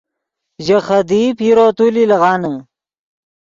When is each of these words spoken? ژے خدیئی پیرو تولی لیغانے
ژے 0.65 0.77
خدیئی 0.85 1.27
پیرو 1.37 1.67
تولی 1.77 2.03
لیغانے 2.09 2.53